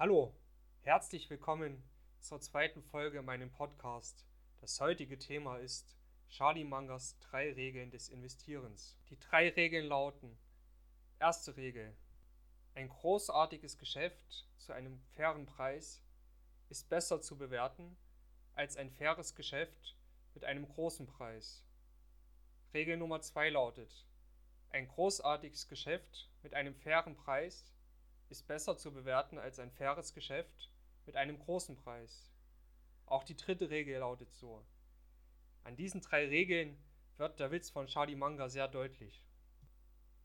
[0.00, 0.32] Hallo,
[0.82, 1.82] herzlich willkommen
[2.20, 4.28] zur zweiten Folge meinem Podcast.
[4.60, 8.96] Das heutige Thema ist Charlie Mangas drei Regeln des Investierens.
[9.10, 10.38] Die drei Regeln lauten:
[11.18, 11.96] Erste Regel.
[12.76, 16.00] Ein großartiges Geschäft zu einem fairen Preis
[16.68, 17.96] ist besser zu bewerten
[18.54, 19.96] als ein faires Geschäft
[20.32, 21.64] mit einem großen Preis.
[22.72, 24.06] Regel Nummer zwei lautet:
[24.70, 27.74] Ein großartiges Geschäft mit einem fairen Preis
[28.28, 30.70] ist besser zu bewerten als ein faires Geschäft
[31.06, 32.30] mit einem großen Preis.
[33.06, 34.64] Auch die dritte Regel lautet so.
[35.64, 36.76] An diesen drei Regeln
[37.16, 39.24] wird der Witz von Charlie Manga sehr deutlich.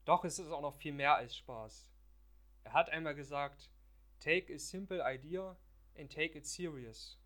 [0.06, 1.90] Doch es ist auch noch viel mehr als Spaß.
[2.66, 3.70] Er hat einmal gesagt,
[4.20, 5.58] Take a simple idea
[5.98, 7.18] and take it serious.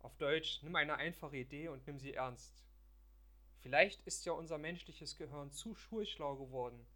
[0.00, 2.64] Auf Deutsch, nimm eine einfache Idee und nimm sie ernst.
[3.60, 6.86] Vielleicht ist ja unser menschliches Gehirn zu schulschlau geworden,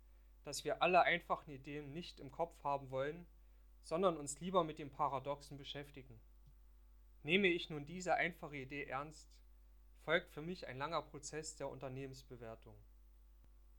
[0.45, 3.27] dass wir alle einfachen Ideen nicht im Kopf haben wollen,
[3.83, 6.21] sondern uns lieber mit dem Paradoxen beschäftigen.
[7.23, 9.29] Nehme ich nun diese einfache Idee ernst,
[10.05, 12.75] folgt für mich ein langer Prozess der Unternehmensbewertung.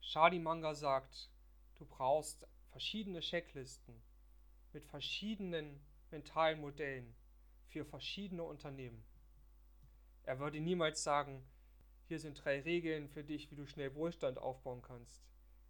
[0.02, 1.30] Charlie Manga sagt,
[1.75, 4.02] du brauchst verschiedene Checklisten
[4.72, 5.80] mit verschiedenen
[6.11, 7.16] mentalen Modellen
[7.67, 9.03] für verschiedene Unternehmen.
[10.23, 11.44] Er würde niemals sagen,
[12.08, 15.23] hier sind drei Regeln für dich, wie du schnell Wohlstand aufbauen kannst.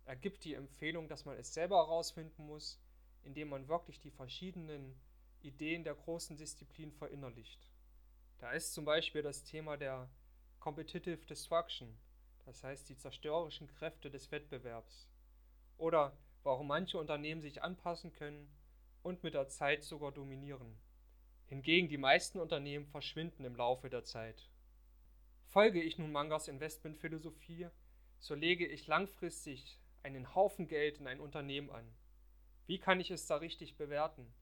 [0.06, 2.80] Er gibt die Empfehlung, dass man es selber herausfinden muss,
[3.24, 4.96] indem man wirklich die verschiedenen
[5.42, 7.68] Ideen der großen Disziplin verinnerlicht.
[8.40, 10.10] Da ist zum Beispiel das Thema der
[10.60, 11.98] Competitive Destruction,
[12.46, 15.10] das heißt die zerstörerischen Kräfte des Wettbewerbs.
[15.78, 18.50] Oder warum manche Unternehmen sich anpassen können
[19.02, 20.78] und mit der Zeit sogar dominieren.
[21.46, 24.50] Hingegen die meisten Unternehmen verschwinden im Laufe der Zeit.
[25.46, 27.68] Folge ich nun Mangas Investmentphilosophie,
[28.20, 31.96] so lege ich langfristig einen Haufen Geld in ein Unternehmen an.
[32.68, 34.34] Wie kann ich es da richtig bewerten?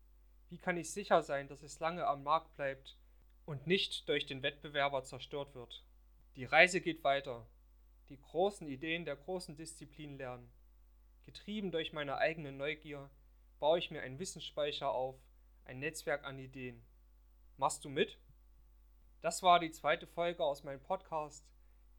[0.50, 2.98] Wie kann ich sicher sein, dass es lange am Markt bleibt
[3.45, 5.86] und nicht durch den Wettbewerber zerstört wird?
[6.36, 7.48] Die Reise geht weiter.
[8.09, 10.52] Die großen Ideen der großen Disziplin lernen.
[11.23, 13.10] Getrieben durch meine eigene Neugier
[13.60, 15.16] baue ich mir einen Wissensspeicher auf,
[15.66, 16.83] ein Netzwerk an Ideen.
[17.58, 18.17] Machst du mit?
[19.21, 21.48] Das war die zweite Folge aus meinem Podcast.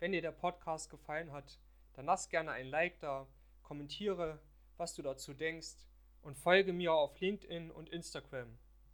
[0.01, 1.59] Wenn dir der Podcast gefallen hat,
[1.95, 3.29] dann lass gerne ein Like da
[3.63, 4.39] kommentiere,
[4.77, 5.77] was du dazu denkst
[6.23, 8.59] und folge mir auf LinkedIn und Instagram.